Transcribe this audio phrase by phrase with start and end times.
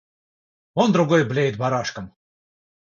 [0.75, 2.05] Вон другой блеет барашком.